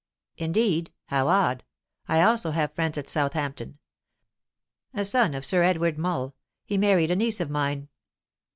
[0.37, 0.91] "Indeed?
[1.09, 1.63] How odd!
[2.07, 3.77] I also have friends at Southampton.
[4.95, 6.33] A son of Sir Edward Mull;
[6.65, 7.87] he married a niece of mine."